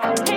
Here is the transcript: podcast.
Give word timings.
podcast. 0.00 0.29